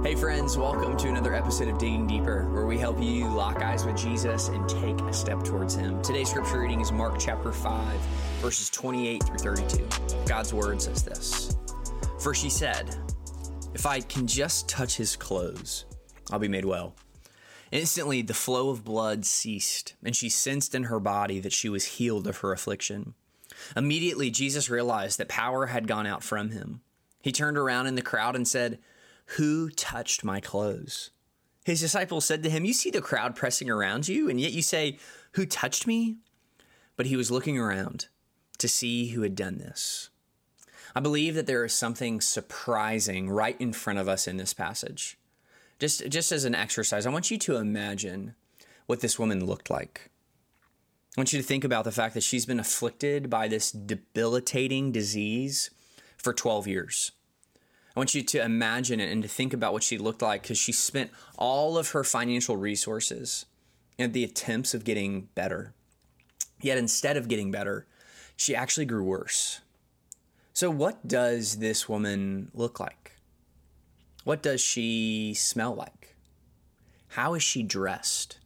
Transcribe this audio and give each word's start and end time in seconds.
Hey, 0.00 0.14
friends, 0.14 0.56
welcome 0.56 0.96
to 0.96 1.08
another 1.08 1.34
episode 1.34 1.66
of 1.66 1.76
Digging 1.76 2.06
Deeper, 2.06 2.48
where 2.52 2.66
we 2.66 2.78
help 2.78 3.02
you 3.02 3.26
lock 3.26 3.60
eyes 3.62 3.84
with 3.84 3.96
Jesus 3.96 4.46
and 4.46 4.66
take 4.68 4.96
a 5.00 5.12
step 5.12 5.42
towards 5.42 5.74
Him. 5.74 6.00
Today's 6.02 6.30
scripture 6.30 6.60
reading 6.60 6.80
is 6.80 6.92
Mark 6.92 7.18
chapter 7.18 7.50
5, 7.50 8.00
verses 8.40 8.70
28 8.70 9.24
through 9.24 9.38
32. 9.38 9.88
God's 10.24 10.54
word 10.54 10.80
says 10.80 11.02
this 11.02 11.56
For 12.20 12.32
she 12.32 12.48
said, 12.48 12.94
If 13.74 13.86
I 13.86 14.00
can 14.00 14.28
just 14.28 14.68
touch 14.68 14.96
His 14.96 15.16
clothes, 15.16 15.84
I'll 16.30 16.38
be 16.38 16.46
made 16.46 16.64
well. 16.64 16.94
Instantly, 17.72 18.22
the 18.22 18.34
flow 18.34 18.70
of 18.70 18.84
blood 18.84 19.26
ceased, 19.26 19.94
and 20.04 20.14
she 20.14 20.28
sensed 20.28 20.76
in 20.76 20.84
her 20.84 21.00
body 21.00 21.40
that 21.40 21.52
she 21.52 21.68
was 21.68 21.84
healed 21.84 22.28
of 22.28 22.38
her 22.38 22.52
affliction. 22.52 23.14
Immediately, 23.76 24.30
Jesus 24.30 24.70
realized 24.70 25.18
that 25.18 25.28
power 25.28 25.66
had 25.66 25.88
gone 25.88 26.06
out 26.06 26.22
from 26.22 26.50
him. 26.50 26.82
He 27.20 27.32
turned 27.32 27.58
around 27.58 27.88
in 27.88 27.96
the 27.96 28.00
crowd 28.00 28.36
and 28.36 28.46
said, 28.46 28.78
Who 29.36 29.68
touched 29.70 30.24
my 30.24 30.40
clothes? 30.40 31.10
His 31.64 31.80
disciples 31.80 32.24
said 32.24 32.42
to 32.42 32.50
him, 32.50 32.64
You 32.64 32.72
see 32.72 32.90
the 32.90 33.02
crowd 33.02 33.36
pressing 33.36 33.68
around 33.68 34.08
you, 34.08 34.30
and 34.30 34.40
yet 34.40 34.52
you 34.52 34.62
say, 34.62 34.98
Who 35.32 35.44
touched 35.44 35.86
me? 35.86 36.16
But 36.96 37.06
he 37.06 37.16
was 37.16 37.30
looking 37.30 37.58
around 37.58 38.08
to 38.56 38.68
see 38.68 39.08
who 39.08 39.22
had 39.22 39.34
done 39.34 39.58
this. 39.58 40.08
I 40.96 41.00
believe 41.00 41.34
that 41.34 41.46
there 41.46 41.64
is 41.64 41.74
something 41.74 42.20
surprising 42.20 43.28
right 43.28 43.60
in 43.60 43.74
front 43.74 43.98
of 43.98 44.08
us 44.08 44.26
in 44.26 44.38
this 44.38 44.54
passage. 44.54 45.18
Just, 45.78 46.08
just 46.08 46.32
as 46.32 46.44
an 46.44 46.54
exercise, 46.54 47.06
I 47.06 47.10
want 47.10 47.30
you 47.30 47.38
to 47.38 47.56
imagine 47.56 48.34
what 48.86 49.00
this 49.00 49.18
woman 49.18 49.44
looked 49.44 49.68
like. 49.68 50.10
I 51.16 51.20
want 51.20 51.32
you 51.32 51.38
to 51.38 51.46
think 51.46 51.64
about 51.64 51.84
the 51.84 51.92
fact 51.92 52.14
that 52.14 52.22
she's 52.22 52.46
been 52.46 52.58
afflicted 52.58 53.28
by 53.28 53.46
this 53.46 53.70
debilitating 53.70 54.90
disease 54.90 55.70
for 56.16 56.32
12 56.32 56.66
years. 56.66 57.12
I 57.98 58.00
want 58.00 58.14
you 58.14 58.22
to 58.22 58.44
imagine 58.44 59.00
it 59.00 59.10
and 59.10 59.24
to 59.24 59.28
think 59.28 59.52
about 59.52 59.72
what 59.72 59.82
she 59.82 59.98
looked 59.98 60.22
like 60.22 60.42
because 60.42 60.56
she 60.56 60.70
spent 60.70 61.10
all 61.36 61.76
of 61.76 61.90
her 61.90 62.04
financial 62.04 62.56
resources 62.56 63.44
in 63.98 64.12
the 64.12 64.22
attempts 64.22 64.72
of 64.72 64.84
getting 64.84 65.22
better. 65.34 65.74
Yet 66.60 66.78
instead 66.78 67.16
of 67.16 67.26
getting 67.26 67.50
better, 67.50 67.88
she 68.36 68.54
actually 68.54 68.86
grew 68.86 69.02
worse. 69.02 69.62
So, 70.52 70.70
what 70.70 71.08
does 71.08 71.56
this 71.56 71.88
woman 71.88 72.52
look 72.54 72.78
like? 72.78 73.16
What 74.22 74.44
does 74.44 74.60
she 74.60 75.34
smell 75.34 75.74
like? 75.74 76.14
How 77.08 77.34
is 77.34 77.42
she 77.42 77.64
dressed? 77.64 78.38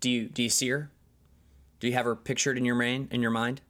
Do 0.00 0.10
you 0.10 0.28
do 0.28 0.42
you 0.42 0.50
see 0.50 0.70
her? 0.70 0.90
Do 1.78 1.86
you 1.86 1.92
have 1.92 2.06
her 2.06 2.16
pictured 2.16 2.58
in 2.58 2.64
your 2.64 2.74
brain 2.74 3.06
in 3.12 3.22
your 3.22 3.30
mind? 3.30 3.60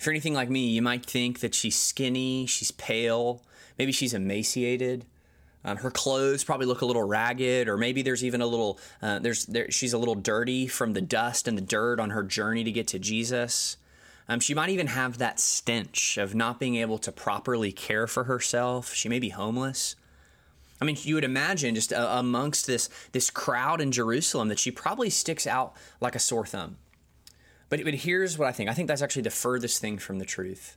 If 0.00 0.06
you're 0.06 0.14
anything 0.14 0.32
like 0.32 0.48
me, 0.48 0.66
you 0.66 0.80
might 0.80 1.04
think 1.04 1.40
that 1.40 1.54
she's 1.54 1.76
skinny, 1.76 2.46
she's 2.46 2.70
pale, 2.70 3.42
maybe 3.78 3.92
she's 3.92 4.14
emaciated. 4.14 5.04
Um, 5.62 5.76
her 5.76 5.90
clothes 5.90 6.42
probably 6.42 6.64
look 6.64 6.80
a 6.80 6.86
little 6.86 7.02
ragged, 7.02 7.68
or 7.68 7.76
maybe 7.76 8.00
there's 8.00 8.24
even 8.24 8.40
a 8.40 8.46
little 8.46 8.78
uh, 9.02 9.18
there's 9.18 9.44
there, 9.44 9.70
she's 9.70 9.92
a 9.92 9.98
little 9.98 10.14
dirty 10.14 10.66
from 10.66 10.94
the 10.94 11.02
dust 11.02 11.46
and 11.46 11.58
the 11.58 11.62
dirt 11.62 12.00
on 12.00 12.10
her 12.10 12.22
journey 12.22 12.64
to 12.64 12.72
get 12.72 12.86
to 12.88 12.98
Jesus. 12.98 13.76
Um, 14.26 14.40
she 14.40 14.54
might 14.54 14.70
even 14.70 14.86
have 14.86 15.18
that 15.18 15.38
stench 15.38 16.16
of 16.16 16.34
not 16.34 16.58
being 16.58 16.76
able 16.76 16.96
to 16.96 17.12
properly 17.12 17.70
care 17.70 18.06
for 18.06 18.24
herself. 18.24 18.94
She 18.94 19.10
may 19.10 19.18
be 19.18 19.28
homeless. 19.28 19.96
I 20.80 20.86
mean, 20.86 20.96
you 21.02 21.16
would 21.16 21.24
imagine 21.24 21.74
just 21.74 21.92
uh, 21.92 22.08
amongst 22.18 22.66
this 22.66 22.88
this 23.12 23.28
crowd 23.28 23.82
in 23.82 23.92
Jerusalem 23.92 24.48
that 24.48 24.58
she 24.58 24.70
probably 24.70 25.10
sticks 25.10 25.46
out 25.46 25.76
like 26.00 26.14
a 26.14 26.18
sore 26.18 26.46
thumb. 26.46 26.78
But 27.70 27.84
but 27.84 27.94
here's 27.94 28.36
what 28.36 28.48
I 28.48 28.52
think. 28.52 28.68
I 28.68 28.74
think 28.74 28.88
that's 28.88 29.02
actually 29.02 29.22
the 29.22 29.30
furthest 29.30 29.80
thing 29.80 29.96
from 29.96 30.18
the 30.18 30.26
truth. 30.26 30.76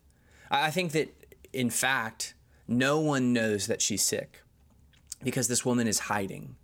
I 0.49 0.72
think 0.72 0.94
that 0.94 1.13
in 1.52 1.69
fact, 1.69 2.33
no 2.67 2.99
one 2.99 3.33
knows 3.33 3.67
that 3.67 3.81
she's 3.81 4.02
sick 4.02 4.41
because 5.21 5.47
this 5.47 5.66
woman 5.66 5.88
is 5.88 5.99
hiding. 5.99 6.55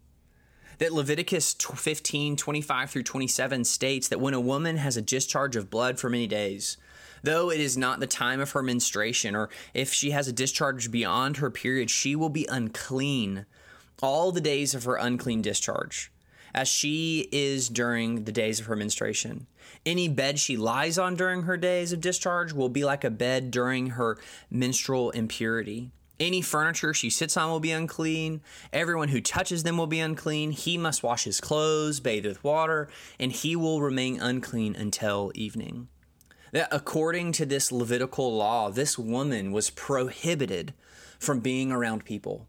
That 0.78 0.94
Leviticus 0.94 1.56
15, 1.56 2.38
25 2.38 2.90
through 2.90 3.04
27 3.04 3.66
states 3.66 4.08
that 4.08 4.22
when 4.22 4.34
a 4.34 4.40
woman 4.40 4.78
has 4.78 4.96
a 4.96 5.02
discharge 5.02 5.58
of 5.58 5.70
blood 5.70 6.00
for 6.00 6.10
many 6.10 6.26
days, 6.26 6.78
Though 7.24 7.52
it 7.52 7.60
is 7.60 7.78
not 7.78 8.00
the 8.00 8.08
time 8.08 8.40
of 8.40 8.52
her 8.52 8.64
menstruation, 8.64 9.36
or 9.36 9.50
if 9.74 9.94
she 9.94 10.12
has 10.12 10.28
a 10.28 10.34
discharge 10.34 10.92
beyond 10.92 11.38
her 11.38 11.50
period, 11.50 11.90
she 11.90 12.16
will 12.16 12.30
be 12.30 12.48
unclean 12.50 13.46
all 14.02 14.32
the 14.32 14.42
days 14.42 14.74
of 14.74 14.86
her 14.86 14.96
unclean 14.96 15.42
discharge, 15.42 16.12
as 16.54 16.68
she 16.68 17.28
is 17.32 17.70
during 17.70 18.24
the 18.24 18.32
days 18.32 18.60
of 18.60 18.66
her 18.66 18.76
menstruation. 18.76 19.48
Any 19.86 20.08
bed 20.08 20.40
she 20.40 20.58
lies 20.58 20.98
on 20.98 21.16
during 21.16 21.44
her 21.44 21.58
days 21.58 21.92
of 21.92 22.02
discharge 22.02 22.54
will 22.54 22.70
be 22.70 22.84
like 22.84 23.04
a 23.04 23.10
bed 23.10 23.52
during 23.52 23.92
her 23.92 24.18
menstrual 24.50 25.12
impurity. 25.12 25.92
Any 26.20 26.42
furniture 26.42 26.94
she 26.94 27.10
sits 27.10 27.38
on 27.38 27.50
will 27.50 27.62
be 27.62 27.72
unclean. 27.72 28.42
Everyone 28.74 29.08
who 29.08 29.22
touches 29.22 29.64
them 29.64 29.78
will 29.78 29.88
be 29.88 30.02
unclean. 30.02 30.52
He 30.52 30.78
must 30.78 31.02
wash 31.02 31.24
his 31.24 31.40
clothes, 31.40 32.02
bathe 32.02 32.26
with 32.26 32.44
water, 32.44 32.90
and 33.20 33.32
he 33.32 33.56
will 33.56 33.82
remain 33.82 34.20
unclean 34.20 34.76
until 34.76 35.32
evening 35.34 35.88
that 36.52 36.68
according 36.72 37.32
to 37.34 37.46
this 37.46 37.72
Levitical 37.72 38.36
law, 38.36 38.70
this 38.70 38.98
woman 38.98 39.52
was 39.52 39.70
prohibited 39.70 40.74
from 41.20 41.40
being 41.40 41.72
around 41.72 42.06
people. 42.06 42.48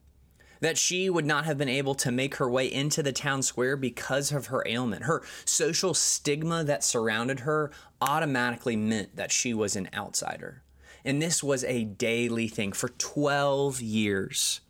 That 0.60 0.78
she 0.78 1.08
would 1.08 1.24
not 1.24 1.46
have 1.46 1.56
been 1.56 1.68
able 1.68 1.94
to 1.96 2.12
make 2.12 2.36
her 2.36 2.48
way 2.48 2.70
into 2.70 3.02
the 3.02 3.12
town 3.12 3.42
square 3.42 3.76
because 3.76 4.30
of 4.30 4.46
her 4.46 4.62
ailment. 4.66 5.04
Her 5.04 5.22
social 5.44 5.94
stigma 5.94 6.64
that 6.64 6.84
surrounded 6.84 7.40
her 7.40 7.70
automatically 8.00 8.76
meant 8.76 9.16
that 9.16 9.32
she 9.32 9.54
was 9.54 9.74
an 9.74 9.88
outsider. 9.94 10.62
And 11.04 11.20
this 11.20 11.42
was 11.42 11.64
a 11.64 11.84
daily 11.84 12.48
thing 12.48 12.72
for 12.72 12.90
12 12.90 13.80
years. 13.80 14.60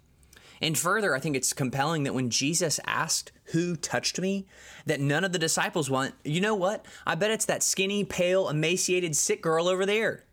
And 0.62 0.76
further, 0.76 1.14
I 1.14 1.20
think 1.20 1.36
it's 1.36 1.52
compelling 1.52 2.02
that 2.04 2.14
when 2.14 2.30
Jesus 2.30 2.78
asked, 2.86 3.32
Who 3.46 3.76
touched 3.76 4.20
me? 4.20 4.46
that 4.86 5.00
none 5.00 5.24
of 5.24 5.32
the 5.32 5.38
disciples 5.38 5.90
went, 5.90 6.14
You 6.24 6.40
know 6.40 6.54
what? 6.54 6.84
I 7.06 7.14
bet 7.14 7.30
it's 7.30 7.46
that 7.46 7.62
skinny, 7.62 8.04
pale, 8.04 8.48
emaciated, 8.48 9.16
sick 9.16 9.42
girl 9.42 9.68
over 9.68 9.86
there. 9.86 10.24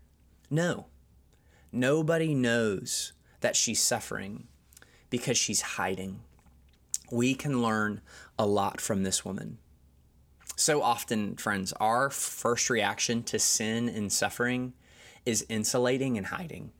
No. 0.49 0.87
Nobody 1.71 2.33
knows 2.33 3.13
that 3.41 3.55
she's 3.55 3.81
suffering 3.81 4.47
because 5.09 5.37
she's 5.37 5.61
hiding. 5.61 6.21
We 7.11 7.33
can 7.33 7.61
learn 7.61 8.01
a 8.37 8.45
lot 8.45 8.81
from 8.81 9.03
this 9.03 9.23
woman. 9.23 9.59
So 10.55 10.81
often, 10.81 11.35
friends, 11.35 11.71
our 11.73 12.09
first 12.09 12.69
reaction 12.69 13.23
to 13.23 13.39
sin 13.39 13.87
and 13.87 14.11
suffering 14.11 14.73
is 15.25 15.45
insulating 15.49 16.17
and 16.17 16.27
hiding. 16.27 16.71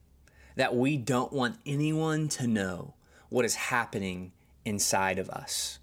That 0.56 0.74
we 0.74 0.96
don't 0.96 1.32
want 1.32 1.58
anyone 1.64 2.28
to 2.30 2.46
know 2.46 2.94
what 3.28 3.44
is 3.44 3.54
happening 3.54 4.32
inside 4.64 5.18
of 5.18 5.30
us. 5.30 5.78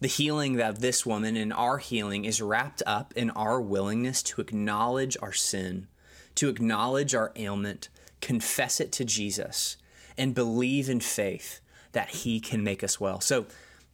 The 0.00 0.08
healing 0.08 0.60
of 0.60 0.80
this 0.80 1.06
woman 1.06 1.36
and 1.36 1.52
our 1.52 1.78
healing 1.78 2.24
is 2.24 2.42
wrapped 2.42 2.82
up 2.84 3.14
in 3.16 3.30
our 3.30 3.60
willingness 3.60 4.22
to 4.24 4.40
acknowledge 4.40 5.16
our 5.22 5.32
sin, 5.32 5.86
to 6.34 6.48
acknowledge 6.48 7.14
our 7.14 7.32
ailment, 7.36 7.88
confess 8.20 8.80
it 8.80 8.92
to 8.92 9.04
Jesus, 9.04 9.76
and 10.18 10.34
believe 10.34 10.90
in 10.90 11.00
faith 11.00 11.60
that 11.94 12.10
He 12.10 12.38
can 12.38 12.62
make 12.62 12.84
us 12.84 13.00
well. 13.00 13.20
So 13.20 13.46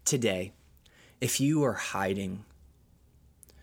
today, 0.04 0.52
if 1.20 1.40
you 1.40 1.62
are 1.64 1.74
hiding, 1.74 2.44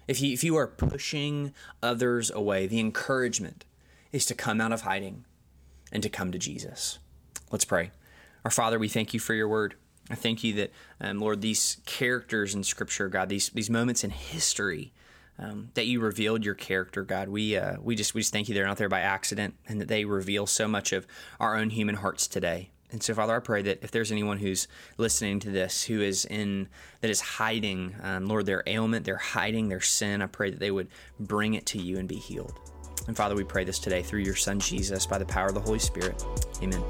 if 0.07 0.21
you, 0.21 0.31
if 0.31 0.43
you 0.43 0.55
are 0.55 0.67
pushing 0.67 1.53
others 1.83 2.31
away, 2.31 2.65
the 2.65 2.79
encouragement 2.79 3.65
is 4.11 4.25
to 4.27 4.35
come 4.35 4.61
out 4.61 4.71
of 4.71 4.81
hiding 4.81 5.25
and 5.91 6.01
to 6.01 6.09
come 6.09 6.31
to 6.31 6.37
Jesus. 6.37 6.99
Let's 7.51 7.65
pray. 7.65 7.91
Our 8.45 8.51
Father, 8.51 8.79
we 8.79 8.87
thank 8.87 9.13
you 9.13 9.19
for 9.19 9.33
your 9.33 9.47
word. 9.47 9.75
I 10.09 10.15
thank 10.15 10.43
you 10.43 10.53
that, 10.53 10.71
um, 11.01 11.19
Lord, 11.19 11.41
these 11.41 11.77
characters 11.85 12.55
in 12.55 12.63
Scripture, 12.63 13.09
God, 13.09 13.27
these 13.27 13.49
these 13.49 13.69
moments 13.69 14.05
in 14.05 14.09
history, 14.09 14.93
um, 15.37 15.69
that 15.73 15.85
you 15.85 15.99
revealed 15.99 16.45
your 16.45 16.55
character, 16.55 17.03
God. 17.03 17.27
We 17.27 17.57
uh, 17.57 17.77
we 17.81 17.95
just 17.95 18.13
we 18.13 18.21
just 18.21 18.31
thank 18.31 18.47
you 18.47 18.55
they're 18.55 18.65
not 18.65 18.77
there 18.77 18.87
by 18.87 19.01
accident, 19.01 19.55
and 19.67 19.81
that 19.81 19.89
they 19.89 20.05
reveal 20.05 20.45
so 20.45 20.67
much 20.67 20.93
of 20.93 21.05
our 21.39 21.57
own 21.57 21.71
human 21.71 21.95
hearts 21.95 22.27
today. 22.27 22.69
And 22.91 23.03
so, 23.03 23.13
Father, 23.13 23.35
I 23.35 23.39
pray 23.39 23.61
that 23.63 23.79
if 23.81 23.91
there's 23.91 24.11
anyone 24.11 24.37
who's 24.37 24.67
listening 24.97 25.39
to 25.41 25.51
this 25.51 25.83
who 25.83 26.01
is 26.01 26.25
in 26.25 26.69
that 27.01 27.09
is 27.09 27.19
hiding, 27.19 27.95
um, 28.01 28.27
Lord, 28.27 28.45
their 28.45 28.63
ailment, 28.65 29.05
they're 29.05 29.17
hiding 29.17 29.67
their 29.67 29.81
sin, 29.81 30.21
I 30.21 30.27
pray 30.27 30.51
that 30.51 30.59
they 30.59 30.71
would 30.71 30.87
bring 31.19 31.55
it 31.55 31.65
to 31.67 31.79
you 31.79 31.97
and 31.97 32.07
be 32.07 32.15
healed. 32.15 32.59
And 33.07 33.15
Father, 33.15 33.35
we 33.35 33.43
pray 33.43 33.63
this 33.63 33.79
today 33.79 34.01
through 34.01 34.21
your 34.21 34.35
Son 34.35 34.59
Jesus 34.59 35.05
by 35.05 35.17
the 35.17 35.25
power 35.25 35.47
of 35.47 35.53
the 35.53 35.61
Holy 35.61 35.79
Spirit. 35.79 36.23
Amen. 36.61 36.83